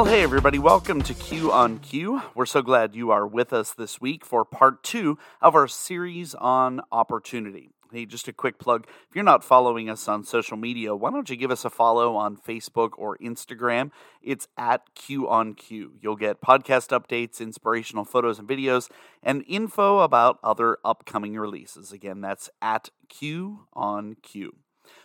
Well, 0.00 0.08
hey, 0.08 0.22
everybody, 0.22 0.58
welcome 0.58 1.02
to 1.02 1.12
Q 1.12 1.52
on 1.52 1.78
Q. 1.78 2.22
We're 2.34 2.46
so 2.46 2.62
glad 2.62 2.94
you 2.94 3.10
are 3.10 3.26
with 3.26 3.52
us 3.52 3.74
this 3.74 4.00
week 4.00 4.24
for 4.24 4.46
part 4.46 4.82
two 4.82 5.18
of 5.42 5.54
our 5.54 5.68
series 5.68 6.34
on 6.34 6.80
opportunity. 6.90 7.68
Hey, 7.92 8.06
just 8.06 8.26
a 8.26 8.32
quick 8.32 8.58
plug. 8.58 8.86
If 8.88 9.14
you're 9.14 9.22
not 9.22 9.44
following 9.44 9.90
us 9.90 10.08
on 10.08 10.24
social 10.24 10.56
media, 10.56 10.96
why 10.96 11.10
don't 11.10 11.28
you 11.28 11.36
give 11.36 11.50
us 11.50 11.66
a 11.66 11.70
follow 11.70 12.16
on 12.16 12.38
Facebook 12.38 12.92
or 12.96 13.18
Instagram? 13.18 13.90
It's 14.22 14.48
at 14.56 14.94
Q 14.94 15.28
on 15.28 15.52
Q. 15.52 15.92
You'll 16.00 16.16
get 16.16 16.40
podcast 16.40 16.98
updates, 16.98 17.38
inspirational 17.38 18.06
photos 18.06 18.38
and 18.38 18.48
videos, 18.48 18.90
and 19.22 19.44
info 19.46 19.98
about 19.98 20.38
other 20.42 20.78
upcoming 20.82 21.34
releases. 21.34 21.92
Again, 21.92 22.22
that's 22.22 22.48
at 22.62 22.88
Q 23.10 23.66
on 23.74 24.16
Q. 24.22 24.54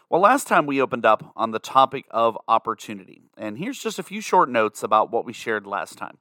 Well, 0.07 0.21
last 0.21 0.47
time 0.47 0.67
we 0.67 0.79
opened 0.79 1.03
up 1.03 1.33
on 1.35 1.49
the 1.49 1.57
topic 1.57 2.05
of 2.11 2.37
opportunity, 2.47 3.23
and 3.37 3.57
here's 3.57 3.79
just 3.79 3.97
a 3.97 4.03
few 4.03 4.21
short 4.21 4.49
notes 4.49 4.83
about 4.83 5.11
what 5.11 5.25
we 5.25 5.33
shared 5.33 5.65
last 5.65 5.97
time. 5.97 6.19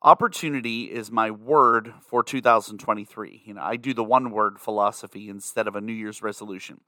Opportunity 0.00 0.84
is 0.84 1.10
my 1.10 1.32
word 1.32 1.92
for 2.00 2.22
2023. 2.22 3.42
You 3.44 3.54
know, 3.54 3.62
I 3.62 3.74
do 3.74 3.92
the 3.92 4.04
one 4.04 4.30
word 4.30 4.60
philosophy 4.60 5.28
instead 5.28 5.66
of 5.66 5.74
a 5.74 5.80
New 5.80 5.92
Year's 5.92 6.22
resolution. 6.22 6.82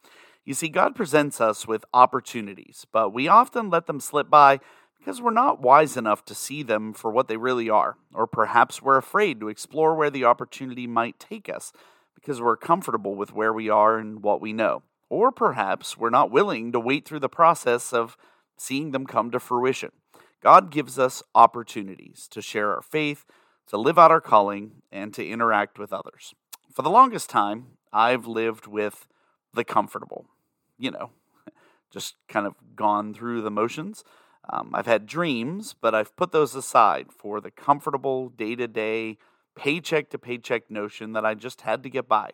You 0.45 0.55
see, 0.55 0.69
God 0.69 0.95
presents 0.95 1.41
us 1.41 1.66
with 1.66 1.84
opportunities, 1.92 2.86
but 2.92 3.12
we 3.12 3.27
often 3.27 3.69
let 3.69 3.89
them 3.89 3.98
slip 3.98 4.30
by 4.30 4.61
because 4.97 5.20
we're 5.20 5.33
not 5.33 5.61
wise 5.61 5.97
enough 5.97 6.25
to 6.27 6.36
see 6.36 6.62
them 6.62 6.92
for 6.92 7.11
what 7.11 7.27
they 7.27 7.36
really 7.36 7.69
are, 7.69 7.97
or 8.14 8.28
perhaps 8.28 8.80
we're 8.80 8.97
afraid 8.97 9.41
to 9.41 9.48
explore 9.48 9.97
where 9.97 10.11
the 10.11 10.25
opportunity 10.25 10.86
might 10.86 11.19
take 11.19 11.48
us 11.48 11.73
because 12.14 12.41
we're 12.41 12.56
comfortable 12.56 13.17
with 13.17 13.33
where 13.33 13.52
we 13.52 13.69
are 13.69 13.98
and 13.98 14.23
what 14.23 14.41
we 14.41 14.52
know. 14.52 14.84
Or 15.11 15.33
perhaps 15.33 15.97
we're 15.97 16.11
not 16.11 16.31
willing 16.31 16.73
to 16.73 16.81
wait 16.81 17.06
through 17.06 17.20
the 17.20 17.28
process 17.28 17.92
of 17.92 18.17
seeing 18.56 18.91
them 18.91 19.06
come 19.06 19.31
to 19.31 19.41
fruition. 19.41 19.91
God 20.42 20.70
gives 20.70 20.98
us 20.98 21.23
opportunities 21.34 22.28
to 22.31 22.42
share 22.42 22.75
our 22.75 22.83
faith, 22.83 23.25
to 23.69 23.77
live 23.77 23.98
out 23.98 24.11
our 24.11 24.20
calling, 24.20 24.83
and 24.92 25.12
to 25.14 25.27
interact 25.27 25.79
with 25.79 25.92
others. 25.92 26.34
For 26.73 26.83
the 26.83 26.91
longest 26.91 27.31
time, 27.31 27.79
I've 27.92 28.27
lived 28.27 28.67
with 28.67 29.09
the 29.55 29.64
comfortable, 29.64 30.27
you 30.79 30.91
know, 30.91 31.11
just 31.91 32.14
kind 32.29 32.47
of 32.47 32.55
gone 32.77 33.14
through 33.14 33.42
the 33.42 33.51
motions. 33.51 34.05
Um, 34.51 34.70
I've 34.75 34.86
had 34.86 35.06
dreams, 35.06 35.75
but 35.79 35.95
I've 35.95 36.14
put 36.17 36.33
those 36.33 36.55
aside 36.55 37.12
for 37.12 37.41
the 37.41 37.51
comfortable 37.51 38.29
day 38.29 38.55
to 38.55 38.69
day, 38.69 39.19
paycheck 39.55 40.11
to 40.11 40.19
paycheck 40.19 40.70
notion 40.70 41.12
that 41.12 41.25
I 41.25 41.34
just 41.34 41.62
had 41.62 41.83
to 41.83 41.91
get 41.91 42.09
by. 42.09 42.31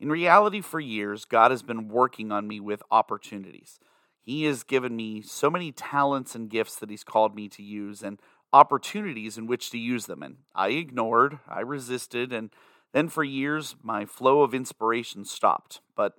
In 0.00 0.08
reality, 0.08 0.62
for 0.62 0.80
years, 0.80 1.26
God 1.26 1.50
has 1.50 1.62
been 1.62 1.88
working 1.88 2.32
on 2.32 2.48
me 2.48 2.58
with 2.58 2.82
opportunities. 2.90 3.78
He 4.22 4.44
has 4.44 4.62
given 4.62 4.96
me 4.96 5.20
so 5.20 5.50
many 5.50 5.72
talents 5.72 6.34
and 6.34 6.48
gifts 6.48 6.76
that 6.76 6.88
He's 6.88 7.04
called 7.04 7.36
me 7.36 7.48
to 7.50 7.62
use 7.62 8.02
and 8.02 8.18
opportunities 8.50 9.36
in 9.36 9.46
which 9.46 9.70
to 9.70 9.78
use 9.78 10.06
them. 10.06 10.22
And 10.22 10.36
I 10.54 10.68
ignored, 10.68 11.38
I 11.46 11.60
resisted, 11.60 12.32
and 12.32 12.48
then 12.92 13.08
for 13.08 13.22
years, 13.22 13.76
my 13.82 14.06
flow 14.06 14.40
of 14.40 14.54
inspiration 14.54 15.26
stopped. 15.26 15.82
But 15.94 16.14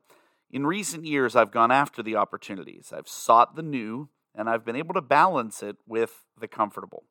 in 0.51 0.67
recent 0.67 1.05
years, 1.05 1.35
I've 1.35 1.51
gone 1.51 1.71
after 1.71 2.03
the 2.03 2.16
opportunities. 2.16 2.93
I've 2.95 3.07
sought 3.07 3.55
the 3.55 3.63
new, 3.63 4.09
and 4.35 4.47
I've 4.47 4.63
been 4.63 4.75
able 4.75 4.93
to 4.93 5.01
balance 5.01 5.63
it 5.63 5.77
with 5.88 6.25
the 6.39 6.47
comfortable. 6.47 7.03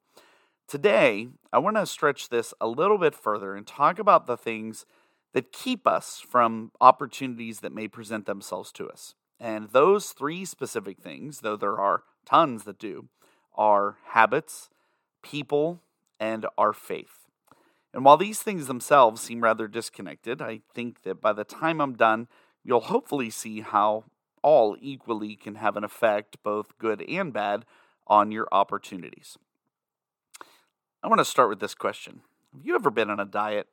Today, 0.68 1.28
I 1.52 1.58
want 1.58 1.77
to 1.77 1.84
stretch 1.84 2.28
this 2.28 2.55
a 2.60 2.68
little 2.68 2.96
bit 2.96 3.14
further 3.14 3.56
and 3.56 3.66
talk 3.66 3.98
about 3.98 4.27
the 4.27 4.36
things 4.36 4.86
that 5.33 5.52
keep 5.52 5.86
us 5.86 6.20
from 6.27 6.73
opportunities 6.80 7.61
that 7.61 7.73
may 7.73 7.89
present 7.89 8.27
themselves 8.27 8.73
to 8.73 8.89
us. 8.89 9.14
And 9.39 9.70
those 9.70 10.11
three 10.11 10.45
specific 10.45 11.01
things, 11.01 11.41
though 11.41 11.57
there 11.57 11.79
are 11.79 12.02
tons 12.27 12.64
that 12.64 12.79
do, 12.79 13.08
are 13.55 13.96
habits, 14.08 14.69
people, 15.23 15.83
and 16.19 16.46
our 16.58 16.73
faith. 16.73 17.27
And 17.92 18.05
while 18.05 18.17
these 18.17 18.40
things 18.40 18.67
themselves 18.67 19.20
seem 19.20 19.40
rather 19.42 19.67
disconnected, 19.67 20.40
I 20.40 20.61
think 20.74 21.02
that 21.02 21.20
by 21.20 21.33
the 21.33 21.45
time 21.45 21.80
I'm 21.80 21.95
done, 21.95 22.29
you'll 22.63 22.80
hopefully 22.80 23.30
see 23.30 23.61
how 23.61 24.05
all 24.42 24.77
equally 24.80 25.36
can 25.36 25.57
have 25.57 25.77
an 25.77 25.85
effect, 25.85 26.36
both 26.42 26.79
good 26.79 27.02
and 27.08 27.33
bad, 27.33 27.64
on 28.07 28.33
your 28.33 28.48
opportunities. 28.52 29.39
I 31.02 31.08
want 31.08 31.20
to 31.20 31.24
start 31.24 31.48
with 31.48 31.61
this 31.61 31.74
question 31.74 32.20
Have 32.52 32.64
you 32.64 32.74
ever 32.74 32.90
been 32.90 33.11
on 33.11 33.20
a 33.20 33.24
diet? 33.24 33.69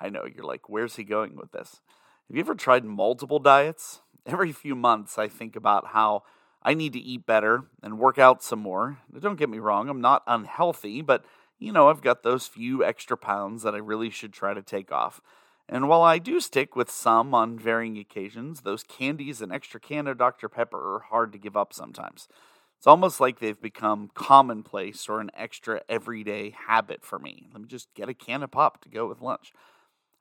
I 0.00 0.08
know 0.08 0.24
you're 0.24 0.44
like, 0.44 0.68
where's 0.68 0.96
he 0.96 1.04
going 1.04 1.36
with 1.36 1.52
this? 1.52 1.80
Have 2.28 2.36
you 2.36 2.40
ever 2.40 2.54
tried 2.54 2.84
multiple 2.84 3.38
diets? 3.38 4.00
every 4.26 4.52
few 4.52 4.74
months 4.74 5.18
I 5.18 5.28
think 5.28 5.56
about 5.56 5.88
how 5.88 6.24
I 6.62 6.74
need 6.74 6.92
to 6.94 6.98
eat 6.98 7.26
better 7.26 7.64
and 7.82 7.98
work 7.98 8.18
out 8.18 8.42
some 8.42 8.58
more. 8.58 8.98
Don't 9.20 9.38
get 9.38 9.48
me 9.48 9.58
wrong, 9.58 9.88
I'm 9.88 10.00
not 10.00 10.22
unhealthy, 10.26 11.00
but 11.00 11.24
you 11.58 11.72
know, 11.72 11.88
I've 11.88 12.02
got 12.02 12.22
those 12.22 12.46
few 12.46 12.84
extra 12.84 13.16
pounds 13.16 13.62
that 13.62 13.74
I 13.74 13.78
really 13.78 14.10
should 14.10 14.32
try 14.32 14.52
to 14.52 14.62
take 14.62 14.92
off. 14.92 15.22
And 15.68 15.88
while 15.88 16.02
I 16.02 16.18
do 16.18 16.38
stick 16.40 16.76
with 16.76 16.90
some 16.90 17.34
on 17.34 17.58
varying 17.58 17.96
occasions, 17.98 18.60
those 18.60 18.82
candies 18.82 19.40
and 19.40 19.52
extra 19.52 19.80
can 19.80 20.06
of 20.06 20.18
Dr. 20.18 20.48
Pepper 20.48 20.96
are 20.96 21.00
hard 21.08 21.32
to 21.32 21.38
give 21.38 21.56
up 21.56 21.72
sometimes. 21.72 22.28
It's 22.76 22.86
almost 22.86 23.20
like 23.20 23.38
they've 23.38 23.60
become 23.60 24.10
commonplace 24.14 25.08
or 25.08 25.20
an 25.20 25.30
extra 25.34 25.80
everyday 25.88 26.50
habit 26.68 27.04
for 27.04 27.18
me. 27.18 27.48
Let 27.52 27.62
me 27.62 27.68
just 27.68 27.88
get 27.94 28.08
a 28.08 28.14
can 28.14 28.42
of 28.42 28.50
pop 28.50 28.82
to 28.82 28.90
go 28.90 29.08
with 29.08 29.22
lunch. 29.22 29.52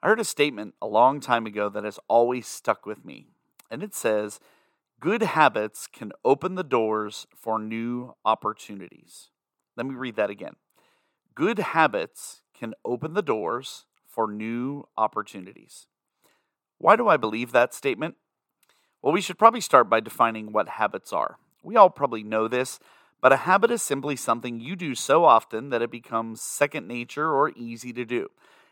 I 0.06 0.08
heard 0.08 0.20
a 0.20 0.24
statement 0.24 0.76
a 0.84 0.86
long 0.86 1.20
time 1.20 1.48
ago 1.48 1.68
that 1.68 1.84
has 1.84 2.00
always 2.08 2.46
stuck 2.46 2.86
with 2.86 3.04
me 3.04 3.26
and 3.72 3.82
it 3.82 3.96
says, 3.96 4.40
Good 5.00 5.24
habits 5.24 5.88
can 5.88 6.12
open 6.24 6.54
the 6.54 6.64
doors 6.64 7.26
for 7.36 7.58
new 7.58 8.14
opportunities. 8.24 9.32
Let 9.76 9.88
me 9.88 9.96
read 9.96 10.16
that 10.18 10.30
again. 10.30 10.58
Good 11.34 11.58
habits 11.58 12.44
can 12.54 12.76
open 12.86 13.16
the 13.16 13.24
doors 13.24 13.86
for 14.08 14.32
new 14.32 14.88
opportunities. 14.96 15.88
Why 16.78 16.96
do 16.96 17.08
I 17.08 17.18
believe 17.18 17.52
that 17.54 17.74
statement? 17.74 18.14
Well, 19.02 19.12
we 19.12 19.22
should 19.22 19.40
probably 19.40 19.60
start 19.60 19.90
by 19.90 20.02
defining 20.02 20.52
what 20.52 20.70
habits 20.70 21.12
are. 21.14 21.40
We 21.64 21.78
all 21.78 21.90
probably 21.90 22.22
know 22.22 22.48
this, 22.48 22.78
but 23.22 23.34
a 23.34 23.38
habit 23.38 23.72
is 23.72 23.82
simply 23.82 24.18
something 24.18 24.60
you 24.60 24.76
do 24.76 24.94
so 24.94 25.26
often 25.26 25.70
that 25.72 25.82
it 25.82 25.90
becomes 25.90 26.42
second 26.42 26.88
nature 26.88 27.34
or 27.34 27.50
easy 27.56 27.92
to 27.94 28.06
do. 28.06 28.30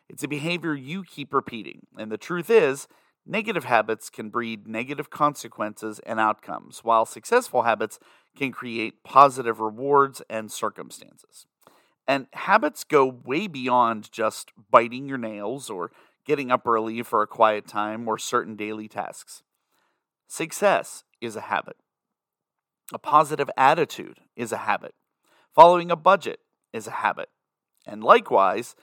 It's 0.09 0.23
a 0.23 0.27
behavior 0.27 0.75
you 0.75 1.03
keep 1.03 1.33
repeating. 1.33 1.87
And 1.97 2.11
the 2.11 2.17
truth 2.17 2.49
is, 2.49 2.87
Negative 3.25 3.63
habits 3.63 4.09
can 4.09 4.29
breed 4.29 4.67
negative 4.67 5.09
consequences 5.09 5.99
and 5.99 6.19
outcomes, 6.19 6.83
while 6.83 7.05
successful 7.05 7.63
habits 7.63 7.97
can 8.35 8.51
create 8.51 9.03
positive 9.03 9.61
rewards 9.61 10.21
and 10.29 10.51
circumstances. 10.51 11.45
And 12.05 12.27
habits 12.33 12.83
go 12.83 13.05
way 13.05 13.47
beyond 13.47 14.11
just 14.11 14.51
biting 14.69 15.07
your 15.07 15.17
nails 15.17 15.69
or 15.69 15.91
getting 16.25 16.51
up 16.51 16.67
early 16.67 17.01
for 17.01 17.21
a 17.21 17.27
quiet 17.27 17.65
time 17.65 18.09
or 18.09 18.17
certain 18.17 18.57
daily 18.57 18.89
tasks. 18.89 19.41
Success 20.27 21.05
is 21.21 21.37
a 21.37 21.41
habit. 21.41 21.77
A 22.93 22.99
positive 22.99 23.49
attitude 23.55 24.19
is 24.35 24.51
a 24.51 24.57
habit. 24.57 24.95
Following 25.55 25.89
a 25.89 25.95
budget 25.95 26.39
is 26.73 26.87
a 26.87 26.91
habit. 26.91 27.29
And 27.87 28.03
likewise, 28.03 28.75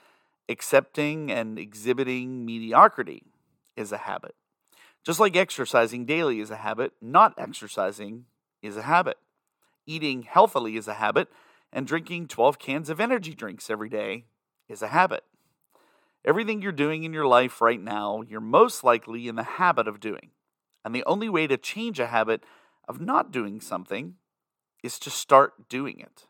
accepting 0.51 1.31
and 1.31 1.57
exhibiting 1.57 2.45
mediocrity 2.45 3.23
is 3.75 3.91
a 3.91 3.97
habit. 3.97 4.35
Just 5.03 5.19
like 5.19 5.35
exercising 5.35 6.05
daily 6.05 6.39
is 6.39 6.51
a 6.51 6.57
habit, 6.57 6.93
not 7.01 7.33
exercising 7.37 8.25
is 8.61 8.77
a 8.77 8.83
habit. 8.83 9.17
Eating 9.87 10.23
healthily 10.23 10.77
is 10.77 10.87
a 10.87 10.93
habit, 10.95 11.27
and 11.73 11.87
drinking 11.87 12.27
12 12.27 12.59
cans 12.59 12.89
of 12.89 12.99
energy 12.99 13.33
drinks 13.33 13.69
every 13.69 13.89
day 13.89 14.25
is 14.69 14.81
a 14.81 14.89
habit. 14.89 15.23
Everything 16.23 16.61
you're 16.61 16.71
doing 16.71 17.03
in 17.03 17.13
your 17.13 17.25
life 17.25 17.61
right 17.61 17.81
now, 17.81 18.21
you're 18.21 18.39
most 18.39 18.83
likely 18.83 19.27
in 19.27 19.35
the 19.35 19.43
habit 19.43 19.87
of 19.87 19.99
doing. 19.99 20.29
And 20.85 20.93
the 20.93 21.03
only 21.05 21.29
way 21.29 21.47
to 21.47 21.57
change 21.57 21.99
a 21.99 22.07
habit 22.07 22.43
of 22.87 23.01
not 23.01 23.31
doing 23.31 23.59
something 23.59 24.15
is 24.83 24.99
to 24.99 25.09
start 25.09 25.67
doing 25.67 25.99
it. 25.99 26.27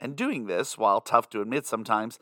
And 0.00 0.16
doing 0.16 0.46
this, 0.46 0.76
while 0.76 1.00
tough 1.00 1.28
to 1.30 1.40
admit 1.40 1.66
sometimes, 1.66 2.18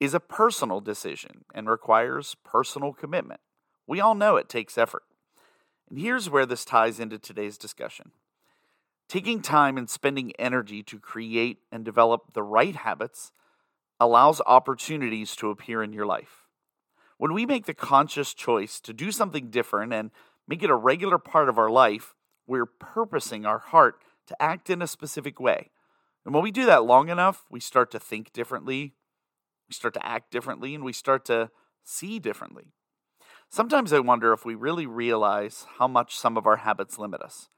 is 0.00 0.14
a 0.14 0.20
personal 0.20 0.80
decision 0.80 1.44
and 1.54 1.68
requires 1.68 2.36
personal 2.44 2.92
commitment. 2.92 3.40
We 3.86 4.00
all 4.00 4.14
know 4.14 4.36
it 4.36 4.48
takes 4.48 4.78
effort. 4.78 5.04
And 5.88 5.98
here's 5.98 6.30
where 6.30 6.46
this 6.46 6.64
ties 6.64 6.98
into 6.98 7.18
today's 7.18 7.58
discussion. 7.58 8.12
Taking 9.08 9.42
time 9.42 9.76
and 9.76 9.88
spending 9.88 10.32
energy 10.38 10.82
to 10.84 10.98
create 10.98 11.58
and 11.70 11.84
develop 11.84 12.32
the 12.32 12.42
right 12.42 12.74
habits 12.74 13.32
allows 14.00 14.40
opportunities 14.46 15.36
to 15.36 15.50
appear 15.50 15.82
in 15.82 15.92
your 15.92 16.06
life. 16.06 16.46
When 17.18 17.32
we 17.32 17.46
make 17.46 17.66
the 17.66 17.74
conscious 17.74 18.34
choice 18.34 18.80
to 18.80 18.92
do 18.92 19.12
something 19.12 19.50
different 19.50 19.92
and 19.92 20.10
make 20.48 20.62
it 20.62 20.70
a 20.70 20.74
regular 20.74 21.18
part 21.18 21.48
of 21.48 21.58
our 21.58 21.70
life, 21.70 22.14
we're 22.46 22.66
purposing 22.66 23.46
our 23.46 23.58
heart 23.58 24.02
to 24.26 24.42
act 24.42 24.68
in 24.68 24.82
a 24.82 24.86
specific 24.86 25.38
way. 25.38 25.70
And 26.24 26.34
when 26.34 26.42
we 26.42 26.50
do 26.50 26.66
that 26.66 26.84
long 26.84 27.08
enough, 27.08 27.44
we 27.50 27.60
start 27.60 27.90
to 27.92 28.00
think 28.00 28.32
differently, 28.32 28.94
we 29.68 29.74
start 29.74 29.94
to 29.94 30.06
act 30.06 30.30
differently, 30.30 30.74
and 30.74 30.84
we 30.84 30.92
start 30.92 31.24
to 31.26 31.50
see 31.84 32.18
differently. 32.18 32.72
Sometimes 33.50 33.92
I 33.92 34.00
wonder 34.00 34.32
if 34.32 34.44
we 34.44 34.54
really 34.54 34.86
realize 34.86 35.66
how 35.78 35.86
much 35.86 36.16
some 36.16 36.36
of 36.36 36.46
our 36.46 36.56
habits 36.56 36.98
limit 36.98 37.22
us. 37.22 37.48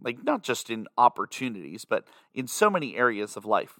Like, 0.00 0.24
not 0.24 0.42
just 0.42 0.70
in 0.70 0.88
opportunities, 0.98 1.84
but 1.84 2.04
in 2.34 2.48
so 2.48 2.68
many 2.68 2.96
areas 2.96 3.36
of 3.36 3.44
life. 3.44 3.78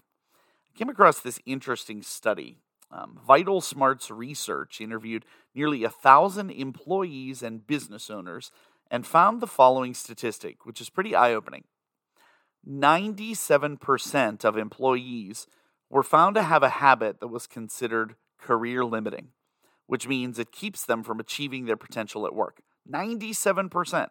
I 0.72 0.78
came 0.78 0.88
across 0.88 1.20
this 1.20 1.40
interesting 1.44 2.02
study. 2.02 2.58
Um, 2.90 3.19
Vital 3.26 3.60
Smarts 3.60 4.10
Research 4.10 4.80
interviewed 4.80 5.25
nearly 5.54 5.82
a 5.82 5.90
thousand 5.90 6.50
employees 6.50 7.42
and 7.42 7.66
business 7.66 8.08
owners 8.08 8.52
and 8.90 9.06
found 9.06 9.40
the 9.40 9.46
following 9.48 9.94
statistic, 9.94 10.64
which 10.64 10.80
is 10.80 10.90
pretty 10.90 11.14
eye 11.14 11.34
opening 11.34 11.64
97% 12.69 14.44
of 14.44 14.56
employees 14.56 15.46
were 15.94 16.02
found 16.02 16.35
to 16.35 16.43
have 16.43 16.64
a 16.64 16.69
habit 16.69 17.20
that 17.20 17.29
was 17.29 17.46
considered 17.46 18.17
career 18.37 18.85
limiting, 18.85 19.29
which 19.87 20.08
means 20.08 20.41
it 20.41 20.50
keeps 20.50 20.85
them 20.85 21.05
from 21.05 21.20
achieving 21.20 21.67
their 21.67 21.76
potential 21.76 22.26
at 22.26 22.35
work. 22.35 22.62
97%. 22.91 24.08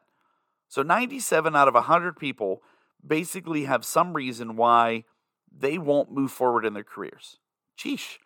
So 0.70 0.82
97 0.82 1.56
out 1.58 1.68
of 1.68 1.74
100 1.74 2.16
people 2.16 2.64
basically 3.06 3.66
have 3.66 3.84
some 3.84 4.14
reason 4.14 4.56
why 4.56 5.04
they 5.52 5.78
won't 5.78 6.10
move 6.10 6.32
forward 6.32 6.66
in 6.66 6.74
their 6.74 6.86
careers. 6.86 7.40
Sheesh. 7.78 8.18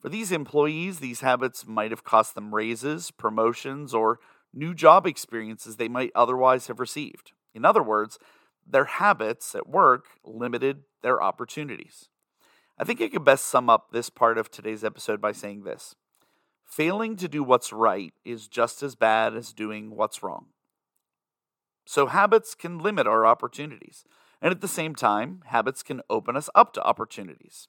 For 0.00 0.08
these 0.08 0.30
employees, 0.30 1.00
these 1.00 1.22
habits 1.22 1.66
might 1.66 1.90
have 1.90 2.04
cost 2.04 2.36
them 2.36 2.54
raises, 2.54 3.10
promotions, 3.10 3.92
or 3.92 4.20
new 4.54 4.74
job 4.74 5.08
experiences 5.08 5.74
they 5.74 5.88
might 5.88 6.12
otherwise 6.14 6.68
have 6.68 6.78
received. 6.78 7.32
In 7.52 7.64
other 7.64 7.82
words, 7.82 8.20
their 8.64 8.84
habits 8.84 9.56
at 9.56 9.68
work 9.68 10.04
limited 10.24 10.84
their 11.02 11.20
opportunities. 11.20 12.08
I 12.82 12.84
think 12.84 13.00
I 13.00 13.06
could 13.06 13.24
best 13.24 13.46
sum 13.46 13.70
up 13.70 13.92
this 13.92 14.10
part 14.10 14.36
of 14.36 14.50
today's 14.50 14.82
episode 14.82 15.20
by 15.20 15.30
saying 15.30 15.62
this 15.62 15.94
Failing 16.64 17.14
to 17.14 17.28
do 17.28 17.44
what's 17.44 17.72
right 17.72 18.12
is 18.24 18.48
just 18.48 18.82
as 18.82 18.96
bad 18.96 19.36
as 19.36 19.52
doing 19.52 19.94
what's 19.94 20.20
wrong. 20.20 20.46
So, 21.86 22.06
habits 22.06 22.56
can 22.56 22.80
limit 22.80 23.06
our 23.06 23.24
opportunities. 23.24 24.04
And 24.40 24.50
at 24.50 24.62
the 24.62 24.66
same 24.66 24.96
time, 24.96 25.42
habits 25.46 25.84
can 25.84 26.00
open 26.10 26.36
us 26.36 26.50
up 26.56 26.72
to 26.72 26.82
opportunities. 26.82 27.68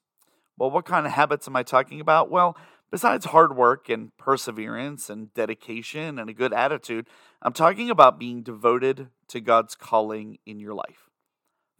Well, 0.57 0.71
what 0.71 0.85
kind 0.85 1.05
of 1.05 1.11
habits 1.11 1.47
am 1.47 1.55
I 1.55 1.61
talking 1.61 2.01
about? 2.01 2.31
Well, 2.31 2.57
besides 2.89 3.25
hard 3.25 3.55
work 3.55 3.89
and 3.89 4.17
perseverance 4.17 5.11
and 5.11 5.31
dedication 5.35 6.17
and 6.17 6.27
a 6.27 6.33
good 6.33 6.53
attitude, 6.53 7.07
I'm 7.39 7.53
talking 7.53 7.91
about 7.91 8.17
being 8.17 8.41
devoted 8.41 9.09
to 9.27 9.41
God's 9.41 9.75
calling 9.75 10.39
in 10.47 10.59
your 10.59 10.73
life. 10.73 11.11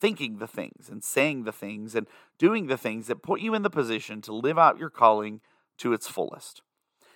Thinking 0.03 0.39
the 0.39 0.47
things 0.47 0.89
and 0.89 1.01
saying 1.01 1.45
the 1.45 1.53
things 1.53 1.95
and 1.95 2.07
doing 2.37 2.67
the 2.67 2.77
things 2.77 3.07
that 3.07 3.23
put 3.23 3.39
you 3.39 3.53
in 3.53 3.61
the 3.61 3.69
position 3.69 4.21
to 4.23 4.33
live 4.33 4.59
out 4.59 4.77
your 4.77 4.89
calling 4.89 5.39
to 5.77 5.93
its 5.93 6.09
fullest 6.09 6.61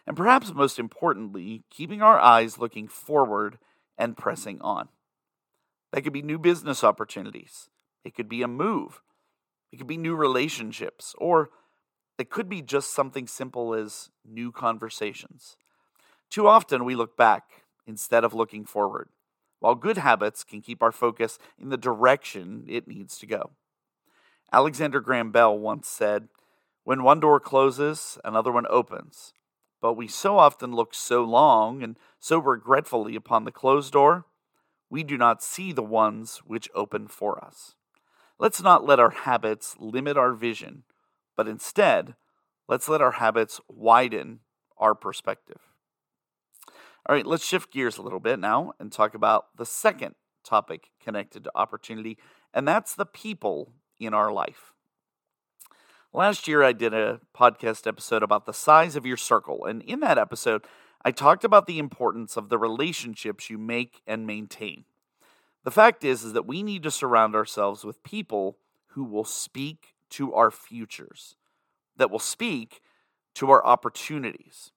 and 0.08 0.16
perhaps 0.16 0.54
most 0.54 0.80
importantly, 0.80 1.64
keeping 1.70 2.02
our 2.02 2.18
eyes 2.18 2.58
looking 2.58 2.88
forward 2.88 3.60
and 3.98 4.16
pressing 4.16 4.62
on. 4.62 4.88
That 5.92 6.02
could 6.02 6.14
be 6.14 6.22
new 6.22 6.40
business 6.40 6.84
opportunities, 6.84 7.70
it 8.06 8.16
could 8.16 8.30
be 8.30 8.42
a 8.42 8.48
move, 8.48 9.02
it 9.72 9.78
could 9.78 9.88
be 9.88 9.98
new 9.98 10.16
relationships, 10.16 11.14
or 11.18 11.50
it 12.18 12.30
could 12.30 12.48
be 12.48 12.62
just 12.62 12.94
something 12.94 13.28
simple 13.28 13.74
as 13.74 14.10
new 14.26 14.52
conversations. 14.52 15.58
Too 16.30 16.48
often 16.48 16.86
we 16.86 16.96
look 16.96 17.18
back 17.18 17.66
instead 17.86 18.24
of 18.24 18.34
looking 18.34 18.66
forward, 18.66 19.10
while 19.60 19.76
good 19.76 19.98
habits 19.98 20.44
can 20.44 20.62
keep 20.62 20.84
our 20.84 20.92
focus 20.92 21.40
in 21.60 21.70
the 21.70 21.78
direction 21.78 22.66
it 22.68 22.88
needs 22.88 23.18
to 23.20 23.26
go. 23.26 23.52
Alexander 24.52 25.00
Graham 25.00 25.32
Bell 25.32 25.58
once 25.58 25.88
said, 25.88 26.30
When 26.84 27.04
one 27.04 27.20
door 27.20 27.40
closes, 27.40 28.18
another 28.24 28.52
one 28.52 28.66
opens. 28.70 29.34
But 29.82 29.94
we 29.94 30.08
so 30.08 30.38
often 30.38 30.74
look 30.74 30.94
so 30.94 31.24
long 31.24 31.84
and 31.84 31.98
so 32.20 32.40
regretfully 32.40 33.16
upon 33.16 33.44
the 33.44 33.52
closed 33.52 33.94
door, 33.94 34.26
we 34.90 35.04
do 35.04 35.18
not 35.18 35.44
see 35.44 35.72
the 35.72 35.84
ones 35.84 36.42
which 36.46 36.70
open 36.74 37.08
for 37.08 37.44
us. 37.44 37.76
Let's 38.40 38.62
not 38.62 38.86
let 38.86 39.00
our 39.00 39.10
habits 39.10 39.76
limit 39.80 40.18
our 40.18 40.34
vision, 40.34 40.84
but 41.36 41.48
instead, 41.48 42.16
let's 42.68 42.88
let 42.88 43.02
our 43.02 43.14
habits 43.14 43.60
widen 43.68 44.40
our 44.78 44.96
perspective. 44.96 45.67
All 47.08 47.16
right, 47.16 47.26
let's 47.26 47.46
shift 47.46 47.72
gears 47.72 47.98
a 47.98 48.02
little 48.02 48.20
bit 48.20 48.38
now 48.38 48.74
and 48.82 48.92
talk 48.92 49.16
about 49.16 49.46
the 49.56 49.66
second 49.66 50.16
topic 50.44 50.90
connected 51.02 51.46
to 51.46 51.52
opportunity, 51.56 52.18
and 52.54 52.68
that's 52.68 52.96
the 52.96 53.06
people 53.06 53.72
in 53.98 54.14
our 54.14 54.30
life. 54.30 54.74
Last 56.12 56.50
year, 56.50 56.64
I 56.64 56.74
did 56.74 56.94
a 56.94 57.22
podcast 57.34 57.88
episode 57.88 58.24
about 58.24 58.46
the 58.46 58.54
size 58.54 58.98
of 58.98 59.06
your 59.06 59.16
circle. 59.16 59.64
And 59.64 59.82
in 59.84 60.02
that 60.02 60.18
episode, 60.18 60.66
I 61.06 61.12
talked 61.12 61.46
about 61.46 61.66
the 61.66 61.80
importance 61.80 62.36
of 62.36 62.50
the 62.50 62.58
relationships 62.58 63.50
you 63.50 63.58
make 63.58 64.02
and 64.06 64.28
maintain. 64.28 64.84
The 65.64 65.72
fact 65.72 66.04
is, 66.04 66.26
is 66.26 66.34
that 66.34 66.46
we 66.46 66.62
need 66.62 66.84
to 66.84 66.92
surround 66.92 67.36
ourselves 67.36 67.86
with 67.86 68.04
people 68.04 68.58
who 68.88 69.06
will 69.06 69.26
speak 69.26 69.94
to 70.12 70.34
our 70.34 70.52
futures, 70.52 71.38
that 71.96 72.12
will 72.12 72.20
speak 72.20 72.82
to 73.36 73.50
our 73.50 73.66
opportunities. 73.66 74.72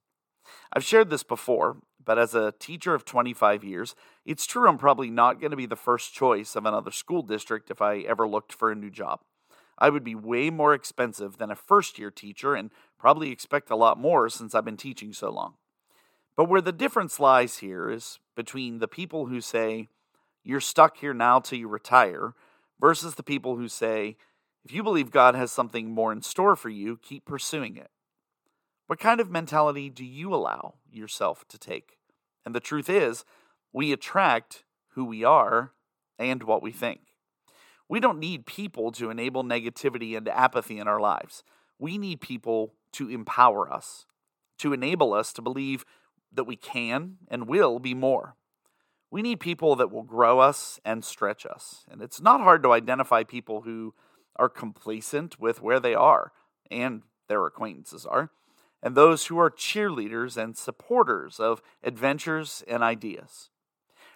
I've 0.73 0.85
shared 0.85 1.11
this 1.11 1.25
before, 1.25 1.79
but 2.05 2.19
as 2.19 2.35
a 2.35 2.52
teacher 2.58 2.94
of 2.94 3.05
25 3.05 3.62
years, 3.64 3.94
it's 4.25 4.47
true 4.47 4.69
I'm 4.69 4.79
probably 4.79 5.11
not 5.11 5.41
going 5.41 5.50
to 5.50 5.56
be 5.56 5.67
the 5.67 5.76
first 5.76 6.14
choice 6.14 6.56
of 6.56 6.67
another 6.67 6.91
school 6.91 7.23
district 7.23 7.70
if 7.70 7.82
I 7.82 7.99
ever 7.99 8.26
looked 8.26 8.52
for 8.52 8.70
a 8.70 8.76
new 8.76 8.91
job. 8.91 9.20
I 9.79 9.91
would 9.91 10.05
be 10.05 10.14
way 10.14 10.50
more 10.50 10.75
expensive 10.75 11.38
than 11.38 11.50
a 11.50 11.56
first 11.56 11.99
year 11.99 12.11
teacher 12.11 12.55
and 12.55 12.70
probably 12.99 13.31
expect 13.31 13.70
a 13.70 13.76
lot 13.76 13.99
more 13.99 14.29
since 14.29 14.55
I've 14.55 14.64
been 14.64 14.76
teaching 14.76 15.12
so 15.12 15.31
long. 15.31 15.55
But 16.37 16.49
where 16.49 16.61
the 16.61 16.73
difference 16.73 17.20
lies 17.20 17.58
here 17.58 17.91
is 17.91 18.19
between 18.37 18.79
the 18.79 18.88
people 18.88 19.26
who 19.26 19.41
say, 19.41 19.88
you're 20.43 20.61
stuck 20.61 20.99
here 20.99 21.14
now 21.14 21.41
till 21.41 21.58
you 21.58 21.69
retire, 21.69 22.35
versus 22.81 23.14
the 23.14 23.23
people 23.23 23.56
who 23.56 23.69
say, 23.69 24.17
if 24.64 24.73
you 24.73 24.82
believe 24.82 25.11
God 25.11 25.35
has 25.35 25.53
something 25.53 25.91
more 25.91 26.12
in 26.12 26.23
store 26.23 26.56
for 26.56 26.70
you, 26.70 26.99
keep 27.03 27.25
pursuing 27.25 27.76
it. 27.76 27.91
What 28.91 28.99
kind 28.99 29.21
of 29.21 29.31
mentality 29.31 29.89
do 29.89 30.05
you 30.05 30.35
allow 30.35 30.75
yourself 30.91 31.47
to 31.51 31.59
take? 31.59 31.99
And 32.45 32.57
the 32.57 32.59
truth 32.59 32.91
is, 32.91 33.25
we 33.73 33.93
attract 33.93 34.65
who 34.95 35.05
we 35.05 35.23
are 35.23 35.75
and 36.19 36.43
what 36.43 36.61
we 36.61 36.73
think. 36.73 36.99
We 37.89 38.01
don't 38.01 38.19
need 38.19 38.47
people 38.47 38.91
to 38.91 39.09
enable 39.09 39.45
negativity 39.45 40.17
and 40.17 40.29
apathy 40.29 40.81
in 40.81 40.89
our 40.89 40.99
lives. 40.99 41.44
We 41.79 41.99
need 41.99 42.20
people 42.20 42.75
to 42.94 43.09
empower 43.09 43.73
us, 43.73 44.06
to 44.59 44.73
enable 44.73 45.15
us 45.15 45.32
to 45.35 45.41
believe 45.41 45.85
that 46.32 46.49
we 46.49 46.56
can 46.56 47.19
and 47.29 47.47
will 47.47 47.79
be 47.79 47.94
more. 47.94 48.35
We 49.09 49.23
need 49.23 49.39
people 49.39 49.77
that 49.77 49.93
will 49.93 50.03
grow 50.03 50.41
us 50.41 50.81
and 50.85 51.05
stretch 51.05 51.47
us. 51.47 51.85
And 51.89 52.03
it's 52.03 52.20
not 52.20 52.41
hard 52.41 52.65
to 52.65 52.73
identify 52.73 53.23
people 53.23 53.61
who 53.61 53.94
are 54.35 54.49
complacent 54.49 55.39
with 55.39 55.63
where 55.63 55.79
they 55.79 55.94
are 55.94 56.32
and 56.73 57.03
their 57.29 57.47
acquaintances 57.47 58.05
are, 58.05 58.32
and 58.82 58.94
those 58.94 59.27
who 59.27 59.39
are 59.39 59.51
cheerleaders 59.51 60.37
and 60.37 60.56
supporters 60.56 61.39
of 61.39 61.60
adventures 61.82 62.65
and 62.67 62.82
ideas. 62.82 63.51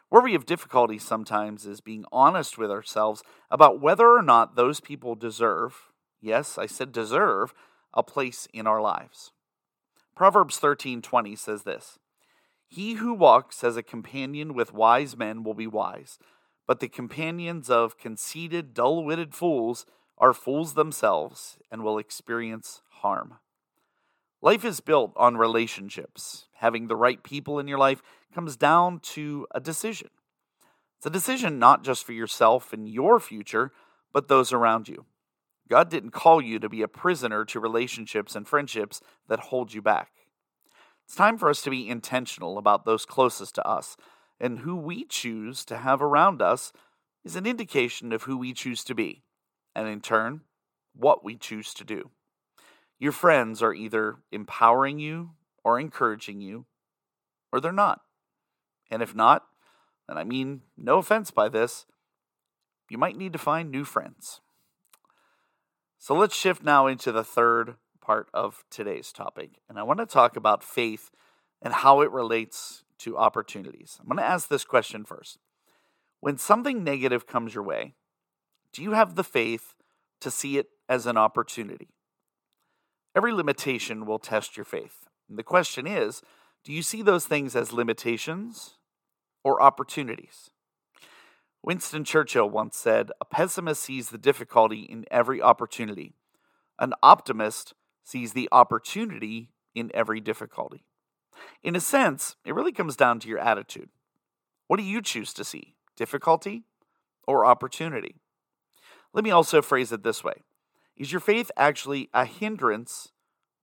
Where 0.08 0.22
we 0.22 0.32
have 0.32 0.46
difficulty 0.46 0.98
sometimes 0.98 1.66
is 1.66 1.80
being 1.80 2.04
honest 2.12 2.56
with 2.56 2.70
ourselves 2.70 3.22
about 3.50 3.80
whether 3.80 4.08
or 4.08 4.22
not 4.22 4.54
those 4.54 4.80
people 4.80 5.14
deserve, 5.14 5.92
yes, 6.20 6.56
I 6.56 6.66
said 6.66 6.92
deserve, 6.92 7.52
a 7.92 8.02
place 8.02 8.46
in 8.52 8.66
our 8.66 8.80
lives. 8.80 9.32
Proverbs 10.14 10.60
13:20 10.60 11.36
says 11.36 11.64
this: 11.64 11.98
He 12.68 12.94
who 12.94 13.12
walks 13.12 13.64
as 13.64 13.76
a 13.76 13.82
companion 13.82 14.54
with 14.54 14.72
wise 14.72 15.16
men 15.16 15.42
will 15.42 15.54
be 15.54 15.66
wise, 15.66 16.18
but 16.66 16.80
the 16.80 16.88
companions 16.88 17.68
of 17.68 17.98
conceited, 17.98 18.74
dull-witted 18.74 19.34
fools 19.34 19.84
are 20.16 20.32
fools 20.32 20.74
themselves 20.74 21.58
and 21.70 21.82
will 21.82 21.98
experience 21.98 22.82
harm. 23.00 23.38
Life 24.44 24.66
is 24.66 24.80
built 24.80 25.14
on 25.16 25.38
relationships. 25.38 26.48
Having 26.56 26.88
the 26.88 26.96
right 26.96 27.22
people 27.22 27.58
in 27.58 27.66
your 27.66 27.78
life 27.78 28.02
comes 28.34 28.58
down 28.58 29.00
to 29.00 29.46
a 29.52 29.58
decision. 29.58 30.10
It's 30.98 31.06
a 31.06 31.10
decision 31.10 31.58
not 31.58 31.82
just 31.82 32.04
for 32.04 32.12
yourself 32.12 32.70
and 32.70 32.86
your 32.86 33.18
future, 33.20 33.72
but 34.12 34.28
those 34.28 34.52
around 34.52 34.86
you. 34.86 35.06
God 35.70 35.88
didn't 35.88 36.10
call 36.10 36.42
you 36.42 36.58
to 36.58 36.68
be 36.68 36.82
a 36.82 36.88
prisoner 36.88 37.46
to 37.46 37.58
relationships 37.58 38.36
and 38.36 38.46
friendships 38.46 39.00
that 39.28 39.40
hold 39.40 39.72
you 39.72 39.80
back. 39.80 40.10
It's 41.06 41.16
time 41.16 41.38
for 41.38 41.48
us 41.48 41.62
to 41.62 41.70
be 41.70 41.88
intentional 41.88 42.58
about 42.58 42.84
those 42.84 43.06
closest 43.06 43.54
to 43.54 43.66
us, 43.66 43.96
and 44.38 44.58
who 44.58 44.76
we 44.76 45.06
choose 45.06 45.64
to 45.64 45.78
have 45.78 46.02
around 46.02 46.42
us 46.42 46.70
is 47.24 47.34
an 47.34 47.46
indication 47.46 48.12
of 48.12 48.24
who 48.24 48.36
we 48.36 48.52
choose 48.52 48.84
to 48.84 48.94
be, 48.94 49.22
and 49.74 49.88
in 49.88 50.02
turn, 50.02 50.42
what 50.94 51.24
we 51.24 51.34
choose 51.34 51.72
to 51.72 51.82
do. 51.84 52.10
Your 52.98 53.12
friends 53.12 53.62
are 53.62 53.74
either 53.74 54.16
empowering 54.30 54.98
you 54.98 55.30
or 55.62 55.80
encouraging 55.80 56.40
you, 56.40 56.66
or 57.52 57.60
they're 57.60 57.72
not. 57.72 58.00
And 58.90 59.02
if 59.02 59.14
not, 59.14 59.44
and 60.08 60.18
I 60.18 60.24
mean 60.24 60.62
no 60.76 60.98
offense 60.98 61.30
by 61.30 61.48
this, 61.48 61.86
you 62.90 62.98
might 62.98 63.16
need 63.16 63.32
to 63.32 63.38
find 63.38 63.70
new 63.70 63.84
friends. 63.84 64.40
So 65.98 66.14
let's 66.14 66.36
shift 66.36 66.62
now 66.62 66.86
into 66.86 67.12
the 67.12 67.24
third 67.24 67.76
part 68.02 68.28
of 68.34 68.64
today's 68.70 69.10
topic. 69.10 69.58
And 69.68 69.78
I 69.78 69.82
want 69.82 70.00
to 70.00 70.06
talk 70.06 70.36
about 70.36 70.62
faith 70.62 71.10
and 71.62 71.72
how 71.72 72.02
it 72.02 72.10
relates 72.10 72.84
to 72.98 73.16
opportunities. 73.16 73.98
I'm 74.00 74.06
going 74.06 74.18
to 74.18 74.24
ask 74.24 74.48
this 74.48 74.64
question 74.64 75.04
first. 75.04 75.38
When 76.20 76.36
something 76.36 76.84
negative 76.84 77.26
comes 77.26 77.54
your 77.54 77.64
way, 77.64 77.94
do 78.72 78.82
you 78.82 78.92
have 78.92 79.14
the 79.14 79.24
faith 79.24 79.74
to 80.20 80.30
see 80.30 80.58
it 80.58 80.68
as 80.88 81.06
an 81.06 81.16
opportunity? 81.16 81.93
Every 83.14 83.32
limitation 83.32 84.06
will 84.06 84.18
test 84.18 84.56
your 84.56 84.64
faith. 84.64 85.06
And 85.28 85.38
the 85.38 85.42
question 85.42 85.86
is 85.86 86.22
do 86.64 86.72
you 86.72 86.82
see 86.82 87.02
those 87.02 87.26
things 87.26 87.54
as 87.54 87.72
limitations 87.72 88.78
or 89.42 89.62
opportunities? 89.62 90.50
Winston 91.62 92.04
Churchill 92.04 92.48
once 92.48 92.76
said, 92.76 93.10
A 93.20 93.24
pessimist 93.24 93.82
sees 93.82 94.10
the 94.10 94.18
difficulty 94.18 94.80
in 94.80 95.04
every 95.10 95.40
opportunity. 95.40 96.14
An 96.78 96.92
optimist 97.02 97.74
sees 98.02 98.32
the 98.32 98.48
opportunity 98.50 99.50
in 99.74 99.90
every 99.94 100.20
difficulty. 100.20 100.84
In 101.62 101.76
a 101.76 101.80
sense, 101.80 102.36
it 102.44 102.54
really 102.54 102.72
comes 102.72 102.96
down 102.96 103.20
to 103.20 103.28
your 103.28 103.38
attitude. 103.38 103.88
What 104.66 104.78
do 104.78 104.82
you 104.82 105.02
choose 105.02 105.32
to 105.34 105.44
see? 105.44 105.74
Difficulty 105.96 106.64
or 107.26 107.46
opportunity? 107.46 108.16
Let 109.12 109.24
me 109.24 109.30
also 109.30 109.62
phrase 109.62 109.92
it 109.92 110.02
this 110.02 110.24
way 110.24 110.34
Is 110.96 111.12
your 111.12 111.20
faith 111.20 111.50
actually 111.56 112.08
a 112.14 112.24
hindrance 112.24 113.12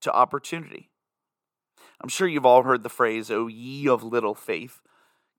to 0.01 0.11
opportunity? 0.11 0.89
I'm 2.01 2.09
sure 2.09 2.27
you've 2.27 2.45
all 2.45 2.63
heard 2.63 2.83
the 2.83 2.89
phrase, 2.89 3.29
O 3.31 3.47
ye 3.47 3.87
of 3.87 4.03
little 4.03 4.35
faith. 4.35 4.81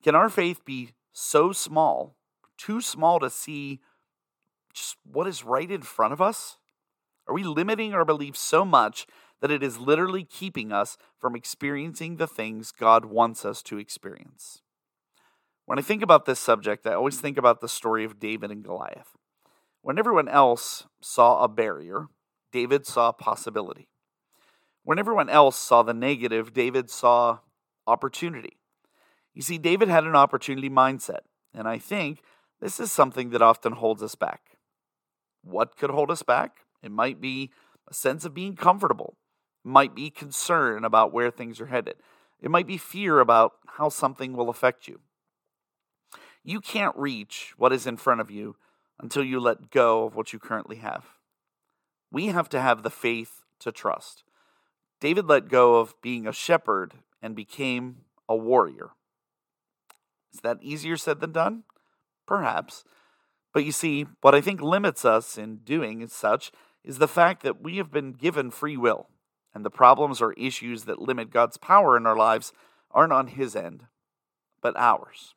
Can 0.02 0.14
our 0.14 0.28
faith 0.28 0.64
be 0.64 0.92
so 1.12 1.52
small 1.52 2.16
too 2.62 2.80
small 2.80 3.18
to 3.18 3.28
see 3.28 3.80
just 4.72 4.96
what 5.04 5.26
is 5.26 5.44
right 5.44 5.70
in 5.70 5.82
front 5.82 6.12
of 6.12 6.20
us? 6.20 6.58
Are 7.26 7.34
we 7.34 7.42
limiting 7.42 7.92
our 7.92 8.04
beliefs 8.04 8.40
so 8.40 8.64
much 8.64 9.06
that 9.40 9.50
it 9.50 9.62
is 9.62 9.78
literally 9.78 10.24
keeping 10.24 10.72
us 10.72 10.96
from 11.18 11.34
experiencing 11.34 12.16
the 12.16 12.26
things 12.26 12.72
God 12.72 13.04
wants 13.06 13.44
us 13.44 13.62
to 13.64 13.78
experience? 13.78 14.62
When 15.66 15.78
I 15.78 15.82
think 15.82 16.02
about 16.02 16.24
this 16.24 16.38
subject, 16.38 16.86
I 16.86 16.94
always 16.94 17.20
think 17.20 17.36
about 17.36 17.60
the 17.60 17.68
story 17.68 18.04
of 18.04 18.20
David 18.20 18.50
and 18.50 18.62
Goliath. 18.62 19.16
When 19.82 19.98
everyone 19.98 20.28
else 20.28 20.86
saw 21.00 21.42
a 21.42 21.48
barrier, 21.48 22.06
David 22.52 22.86
saw 22.86 23.10
possibility. 23.10 23.88
When 24.84 24.98
everyone 24.98 25.28
else 25.28 25.56
saw 25.56 25.82
the 25.82 25.92
negative, 25.92 26.52
David 26.52 26.88
saw 26.88 27.38
opportunity. 27.86 28.58
You 29.34 29.42
see, 29.42 29.58
David 29.58 29.88
had 29.88 30.04
an 30.04 30.14
opportunity 30.14 30.70
mindset, 30.70 31.20
and 31.52 31.66
I 31.66 31.78
think 31.78 32.22
this 32.60 32.78
is 32.78 32.92
something 32.92 33.30
that 33.30 33.42
often 33.42 33.72
holds 33.72 34.04
us 34.04 34.14
back. 34.14 34.58
What 35.42 35.76
could 35.76 35.90
hold 35.90 36.12
us 36.12 36.22
back? 36.22 36.58
It 36.80 36.92
might 36.92 37.20
be 37.20 37.50
a 37.90 37.94
sense 37.94 38.24
of 38.24 38.34
being 38.34 38.54
comfortable, 38.54 39.16
it 39.64 39.68
might 39.68 39.96
be 39.96 40.10
concern 40.10 40.84
about 40.84 41.12
where 41.12 41.30
things 41.30 41.60
are 41.60 41.66
headed, 41.66 41.96
it 42.40 42.52
might 42.52 42.68
be 42.68 42.76
fear 42.76 43.18
about 43.18 43.54
how 43.66 43.88
something 43.88 44.34
will 44.34 44.48
affect 44.48 44.86
you. 44.86 45.00
You 46.44 46.60
can't 46.60 46.96
reach 46.96 47.54
what 47.56 47.72
is 47.72 47.86
in 47.86 47.96
front 47.96 48.20
of 48.20 48.30
you 48.30 48.54
until 49.02 49.24
you 49.24 49.40
let 49.40 49.70
go 49.70 50.04
of 50.04 50.14
what 50.14 50.32
you 50.32 50.38
currently 50.38 50.76
have. 50.76 51.04
We 52.10 52.26
have 52.26 52.48
to 52.50 52.60
have 52.60 52.82
the 52.82 52.90
faith 52.90 53.42
to 53.58 53.72
trust. 53.72 54.22
David 55.00 55.26
let 55.26 55.48
go 55.48 55.76
of 55.76 56.00
being 56.00 56.26
a 56.26 56.32
shepherd 56.32 56.94
and 57.20 57.34
became 57.34 58.02
a 58.28 58.36
warrior. 58.36 58.90
Is 60.32 60.40
that 60.40 60.62
easier 60.62 60.96
said 60.96 61.20
than 61.20 61.32
done? 61.32 61.64
Perhaps. 62.26 62.84
But 63.52 63.64
you 63.64 63.72
see, 63.72 64.06
what 64.20 64.34
I 64.34 64.40
think 64.40 64.62
limits 64.62 65.04
us 65.04 65.36
in 65.36 65.56
doing 65.56 66.02
as 66.02 66.12
such 66.12 66.52
is 66.84 66.98
the 66.98 67.08
fact 67.08 67.42
that 67.42 67.62
we 67.62 67.76
have 67.76 67.90
been 67.90 68.12
given 68.12 68.50
free 68.50 68.76
will, 68.76 69.08
and 69.54 69.64
the 69.64 69.70
problems 69.70 70.22
or 70.22 70.32
issues 70.34 70.84
that 70.84 71.00
limit 71.00 71.30
God's 71.30 71.56
power 71.56 71.96
in 71.96 72.06
our 72.06 72.16
lives 72.16 72.52
aren't 72.90 73.12
on 73.12 73.26
His 73.26 73.54
end, 73.54 73.86
but 74.62 74.76
ours. 74.76 75.34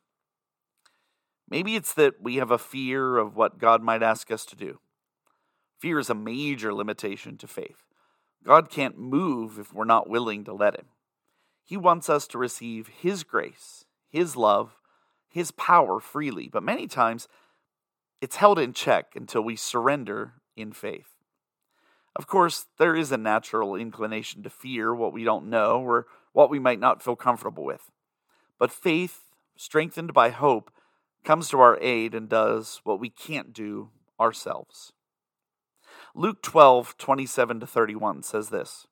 Maybe 1.48 1.76
it's 1.76 1.94
that 1.94 2.20
we 2.20 2.36
have 2.36 2.50
a 2.50 2.58
fear 2.58 3.18
of 3.18 3.36
what 3.36 3.58
God 3.58 3.82
might 3.82 4.02
ask 4.02 4.30
us 4.30 4.44
to 4.46 4.56
do. 4.56 4.80
Fear 5.78 5.98
is 5.98 6.10
a 6.10 6.14
major 6.14 6.74
limitation 6.74 7.36
to 7.38 7.46
faith. 7.46 7.82
God 8.44 8.70
can't 8.70 8.98
move 8.98 9.58
if 9.58 9.72
we're 9.72 9.84
not 9.84 10.08
willing 10.08 10.44
to 10.44 10.52
let 10.52 10.76
Him. 10.76 10.86
He 11.64 11.76
wants 11.76 12.08
us 12.08 12.26
to 12.28 12.38
receive 12.38 12.88
His 12.88 13.24
grace, 13.24 13.84
His 14.08 14.36
love, 14.36 14.76
his 15.36 15.50
power 15.50 16.00
freely, 16.00 16.48
but 16.50 16.62
many 16.62 16.86
times 16.86 17.28
it's 18.22 18.36
held 18.36 18.58
in 18.58 18.72
check 18.72 19.12
until 19.14 19.42
we 19.42 19.54
surrender 19.54 20.32
in 20.56 20.72
faith. 20.72 21.10
Of 22.16 22.26
course, 22.26 22.64
there 22.78 22.96
is 22.96 23.12
a 23.12 23.18
natural 23.18 23.76
inclination 23.76 24.42
to 24.44 24.48
fear 24.48 24.94
what 24.94 25.12
we 25.12 25.24
don't 25.24 25.50
know 25.50 25.82
or 25.82 26.06
what 26.32 26.48
we 26.48 26.58
might 26.58 26.80
not 26.80 27.02
feel 27.02 27.16
comfortable 27.16 27.64
with. 27.64 27.90
But 28.58 28.72
faith, 28.72 29.24
strengthened 29.58 30.14
by 30.14 30.30
hope, 30.30 30.70
comes 31.26 31.48
to 31.48 31.60
our 31.60 31.76
aid 31.82 32.14
and 32.14 32.28
does 32.28 32.80
what 32.84 33.00
we 33.00 33.10
can't 33.10 33.52
do 33.52 33.90
ourselves. 34.18 34.92
Luke 36.14 36.40
12, 36.40 36.96
27 36.96 37.60
to 37.60 37.66
31 37.66 38.22
says 38.22 38.48
this 38.50 38.86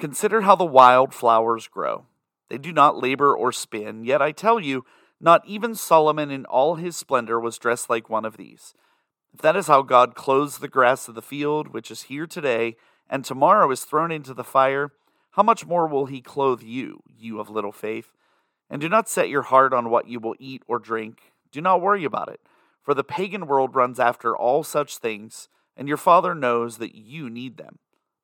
Consider 0.00 0.40
how 0.40 0.56
the 0.56 0.64
wild 0.64 1.14
flowers 1.14 1.68
grow. 1.68 2.06
They 2.48 2.58
do 2.58 2.72
not 2.72 3.00
labor 3.00 3.36
or 3.36 3.52
spin, 3.52 4.04
yet 4.04 4.20
I 4.20 4.32
tell 4.32 4.58
you, 4.58 4.84
not 5.20 5.46
even 5.46 5.74
Solomon 5.74 6.30
in 6.30 6.44
all 6.46 6.76
his 6.76 6.96
splendor 6.96 7.38
was 7.38 7.58
dressed 7.58 7.88
like 7.88 8.10
one 8.10 8.24
of 8.24 8.36
these. 8.36 8.74
If 9.32 9.40
that 9.42 9.56
is 9.56 9.68
how 9.68 9.82
God 9.82 10.14
clothes 10.14 10.58
the 10.58 10.68
grass 10.68 11.06
of 11.06 11.14
the 11.14 11.22
field, 11.22 11.68
which 11.68 11.90
is 11.90 12.04
here 12.04 12.26
today, 12.26 12.76
and 13.08 13.24
tomorrow 13.24 13.70
is 13.70 13.84
thrown 13.84 14.10
into 14.10 14.34
the 14.34 14.44
fire, 14.44 14.92
how 15.32 15.42
much 15.42 15.66
more 15.66 15.86
will 15.86 16.06
he 16.06 16.20
clothe 16.20 16.62
you, 16.62 17.02
you 17.06 17.40
of 17.40 17.48
little 17.48 17.72
faith? 17.72 18.12
And 18.68 18.80
do 18.80 18.88
not 18.88 19.08
set 19.08 19.28
your 19.28 19.42
heart 19.42 19.72
on 19.72 19.90
what 19.90 20.08
you 20.08 20.18
will 20.18 20.34
eat 20.38 20.62
or 20.66 20.78
drink. 20.78 21.31
Do 21.52 21.60
not 21.60 21.80
worry 21.80 22.04
about 22.04 22.28
it, 22.28 22.40
for 22.82 22.94
the 22.94 23.04
pagan 23.04 23.46
world 23.46 23.76
runs 23.76 24.00
after 24.00 24.36
all 24.36 24.64
such 24.64 24.98
things, 24.98 25.48
and 25.76 25.86
your 25.86 25.96
Father 25.96 26.34
knows 26.34 26.78
that 26.78 26.96
you 26.96 27.30
need 27.30 27.58
them. 27.58 27.78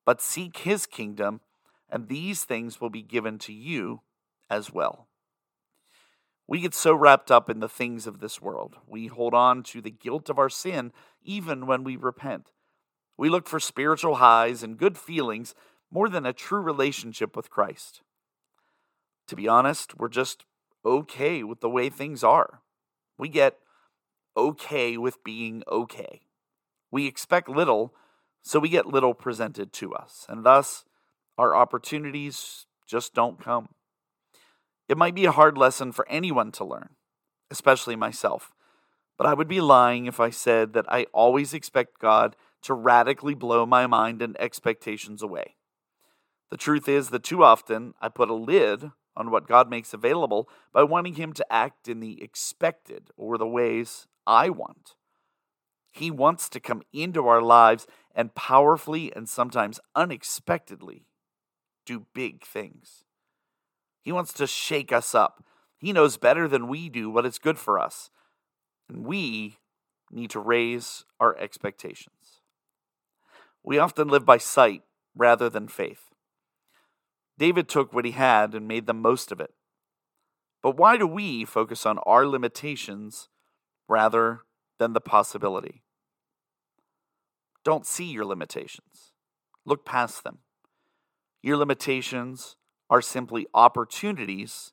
But 0.04 0.22
seek 0.22 0.58
his 0.58 0.86
kingdom, 0.86 1.42
and 1.90 2.08
these 2.08 2.44
things 2.44 2.80
will 2.80 2.90
be 2.90 3.02
given 3.02 3.38
to 3.40 3.52
you 3.52 4.00
as 4.50 4.72
well. 4.72 5.08
We 6.46 6.60
get 6.60 6.74
so 6.74 6.94
wrapped 6.94 7.30
up 7.30 7.50
in 7.50 7.60
the 7.60 7.68
things 7.68 8.06
of 8.06 8.20
this 8.20 8.40
world. 8.40 8.76
We 8.86 9.06
hold 9.06 9.34
on 9.34 9.62
to 9.64 9.82
the 9.82 9.90
guilt 9.90 10.30
of 10.30 10.38
our 10.38 10.48
sin 10.48 10.92
even 11.22 11.66
when 11.66 11.84
we 11.84 11.96
repent. 11.96 12.52
We 13.18 13.28
look 13.28 13.46
for 13.46 13.60
spiritual 13.60 14.14
highs 14.14 14.62
and 14.62 14.78
good 14.78 14.96
feelings 14.96 15.54
more 15.90 16.08
than 16.08 16.24
a 16.24 16.32
true 16.32 16.60
relationship 16.60 17.36
with 17.36 17.50
Christ. 17.50 18.00
To 19.26 19.36
be 19.36 19.46
honest, 19.46 19.98
we're 19.98 20.08
just 20.08 20.46
okay 20.86 21.42
with 21.42 21.60
the 21.60 21.68
way 21.68 21.90
things 21.90 22.24
are. 22.24 22.62
We 23.18 23.28
get 23.28 23.58
okay 24.36 24.96
with 24.96 25.22
being 25.24 25.62
okay. 25.70 26.22
We 26.90 27.06
expect 27.06 27.48
little, 27.48 27.92
so 28.42 28.60
we 28.60 28.68
get 28.68 28.86
little 28.86 29.12
presented 29.12 29.72
to 29.74 29.92
us, 29.94 30.24
and 30.28 30.44
thus 30.44 30.84
our 31.36 31.54
opportunities 31.54 32.66
just 32.86 33.12
don't 33.14 33.42
come. 33.42 33.70
It 34.88 34.96
might 34.96 35.14
be 35.14 35.26
a 35.26 35.32
hard 35.32 35.58
lesson 35.58 35.92
for 35.92 36.08
anyone 36.08 36.50
to 36.52 36.64
learn, 36.64 36.90
especially 37.50 37.96
myself, 37.96 38.52
but 39.18 39.26
I 39.26 39.34
would 39.34 39.48
be 39.48 39.60
lying 39.60 40.06
if 40.06 40.20
I 40.20 40.30
said 40.30 40.72
that 40.72 40.90
I 40.90 41.04
always 41.12 41.52
expect 41.52 41.98
God 41.98 42.36
to 42.62 42.74
radically 42.74 43.34
blow 43.34 43.66
my 43.66 43.86
mind 43.86 44.22
and 44.22 44.40
expectations 44.40 45.22
away. 45.22 45.56
The 46.50 46.56
truth 46.56 46.88
is 46.88 47.10
that 47.10 47.22
too 47.22 47.44
often 47.44 47.92
I 48.00 48.08
put 48.08 48.30
a 48.30 48.34
lid 48.34 48.92
on 49.18 49.30
what 49.30 49.48
God 49.48 49.68
makes 49.68 49.92
available 49.92 50.48
by 50.72 50.84
wanting 50.84 51.14
Him 51.14 51.32
to 51.34 51.52
act 51.52 51.88
in 51.88 52.00
the 52.00 52.22
expected 52.22 53.10
or 53.16 53.36
the 53.36 53.46
ways 53.46 54.06
I 54.26 54.48
want. 54.48 54.94
He 55.90 56.10
wants 56.10 56.48
to 56.50 56.60
come 56.60 56.82
into 56.92 57.26
our 57.26 57.42
lives 57.42 57.86
and 58.14 58.34
powerfully 58.34 59.12
and 59.14 59.28
sometimes 59.28 59.80
unexpectedly 59.96 61.06
do 61.84 62.06
big 62.14 62.44
things. 62.44 63.04
He 64.00 64.12
wants 64.12 64.32
to 64.34 64.46
shake 64.46 64.92
us 64.92 65.14
up. 65.14 65.44
He 65.78 65.92
knows 65.92 66.16
better 66.16 66.46
than 66.46 66.68
we 66.68 66.88
do 66.88 67.10
what 67.10 67.26
is 67.26 67.38
good 67.38 67.58
for 67.58 67.78
us. 67.78 68.10
And 68.88 69.04
we 69.04 69.58
need 70.10 70.30
to 70.30 70.40
raise 70.40 71.04
our 71.18 71.36
expectations. 71.36 72.40
We 73.64 73.78
often 73.78 74.08
live 74.08 74.24
by 74.24 74.38
sight 74.38 74.82
rather 75.16 75.50
than 75.50 75.68
faith. 75.68 76.07
David 77.38 77.68
took 77.68 77.92
what 77.92 78.04
he 78.04 78.10
had 78.10 78.52
and 78.54 78.66
made 78.66 78.86
the 78.86 78.94
most 78.94 79.30
of 79.30 79.40
it. 79.40 79.54
But 80.60 80.76
why 80.76 80.96
do 80.96 81.06
we 81.06 81.44
focus 81.44 81.86
on 81.86 81.98
our 81.98 82.26
limitations 82.26 83.28
rather 83.88 84.40
than 84.78 84.92
the 84.92 85.00
possibility? 85.00 85.84
Don't 87.64 87.86
see 87.86 88.06
your 88.10 88.24
limitations, 88.24 89.12
look 89.64 89.84
past 89.84 90.24
them. 90.24 90.38
Your 91.42 91.56
limitations 91.56 92.56
are 92.90 93.00
simply 93.00 93.46
opportunities 93.54 94.72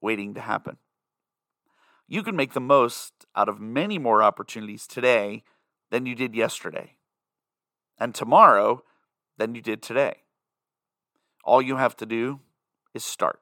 waiting 0.00 0.34
to 0.34 0.40
happen. 0.40 0.78
You 2.08 2.24
can 2.24 2.34
make 2.34 2.54
the 2.54 2.60
most 2.60 3.26
out 3.36 3.48
of 3.48 3.60
many 3.60 3.98
more 3.98 4.20
opportunities 4.20 4.88
today 4.88 5.44
than 5.90 6.06
you 6.06 6.16
did 6.16 6.34
yesterday, 6.34 6.96
and 7.98 8.14
tomorrow 8.14 8.82
than 9.38 9.54
you 9.54 9.62
did 9.62 9.80
today. 9.80 10.22
All 11.44 11.62
you 11.62 11.76
have 11.76 11.96
to 11.98 12.06
do 12.06 12.40
is 12.94 13.04
start. 13.04 13.40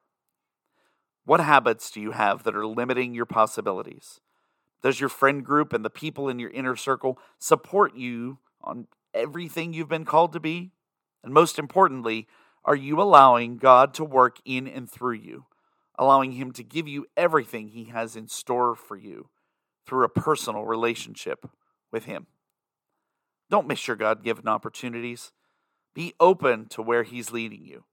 What 1.24 1.40
habits 1.40 1.90
do 1.90 2.00
you 2.00 2.12
have 2.12 2.44
that 2.44 2.56
are 2.56 2.66
limiting 2.66 3.14
your 3.14 3.26
possibilities? 3.26 4.20
Does 4.82 5.00
your 5.00 5.08
friend 5.08 5.44
group 5.44 5.72
and 5.72 5.84
the 5.84 5.90
people 5.90 6.28
in 6.28 6.38
your 6.38 6.50
inner 6.50 6.76
circle 6.76 7.18
support 7.38 7.96
you 7.96 8.38
on 8.62 8.86
everything 9.12 9.72
you've 9.72 9.88
been 9.88 10.04
called 10.04 10.32
to 10.32 10.40
be? 10.40 10.70
And 11.22 11.34
most 11.34 11.58
importantly, 11.58 12.26
are 12.64 12.76
you 12.76 13.00
allowing 13.00 13.58
God 13.58 13.92
to 13.94 14.04
work 14.04 14.38
in 14.44 14.68
and 14.68 14.90
through 14.90 15.14
you, 15.14 15.46
allowing 15.98 16.32
Him 16.32 16.52
to 16.52 16.62
give 16.62 16.86
you 16.86 17.06
everything 17.16 17.68
He 17.68 17.84
has 17.84 18.14
in 18.14 18.28
store 18.28 18.74
for 18.74 18.96
you 18.96 19.28
through 19.86 20.04
a 20.04 20.08
personal 20.08 20.64
relationship 20.64 21.50
with 21.90 22.04
Him? 22.04 22.26
Don't 23.50 23.66
miss 23.66 23.86
your 23.86 23.96
God 23.96 24.22
given 24.22 24.46
opportunities. 24.46 25.32
Be 25.94 26.14
open 26.20 26.66
to 26.66 26.82
where 26.82 27.02
He's 27.02 27.32
leading 27.32 27.64
you. 27.64 27.84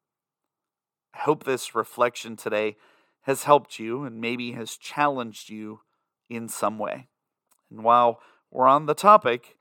I 1.14 1.20
hope 1.20 1.44
this 1.44 1.76
reflection 1.76 2.36
today 2.36 2.76
has 3.22 3.44
helped 3.44 3.80
you 3.80 4.04
and 4.04 4.22
maybe 4.22 4.52
has 4.52 4.78
challenged 4.78 5.50
you 5.50 5.82
in 6.30 6.48
some 6.48 6.78
way. 6.78 7.08
And 7.72 7.84
while 7.84 8.20
we're 8.52 8.68
on 8.68 8.86
the 8.86 8.94
topic, 8.94 9.58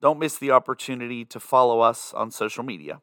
don't 0.00 0.18
miss 0.18 0.38
the 0.38 0.50
opportunity 0.50 1.24
to 1.24 1.40
follow 1.40 1.80
us 1.80 2.12
on 2.14 2.30
social 2.30 2.62
media. 2.62 3.00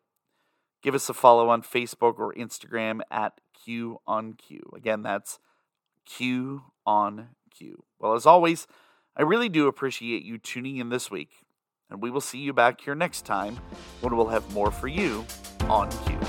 Give 0.82 0.96
us 0.96 1.10
a 1.10 1.14
follow 1.14 1.50
on 1.50 1.62
Facebook 1.62 2.20
or 2.20 2.34
Instagram 2.34 3.02
at 3.12 3.42
Q 3.64 4.00
on 4.08 4.34
Q. 4.34 4.62
Again, 4.76 5.02
that's 5.02 5.40
Q 6.06 6.64
on 6.86 7.30
Q. 7.50 7.84
Well, 8.00 8.14
as 8.14 8.26
always, 8.26 8.68
I 9.18 9.24
really 9.24 9.50
do 9.50 9.68
appreciate 9.68 10.24
you 10.24 10.38
tuning 10.38 10.78
in 10.78 10.90
this 10.90 11.10
week, 11.10 11.32
and 11.96 12.02
we 12.02 12.12
will 12.12 12.20
see 12.20 12.40
you 12.40 12.52
back 12.52 12.82
here 12.82 12.94
next 12.94 13.26
time 13.26 13.58
when 14.02 14.18
we'll 14.18 14.28
have 14.28 14.54
more 14.54 14.70
for 14.70 14.90
you 14.90 15.26
on 15.70 15.90
Q. 16.06 16.20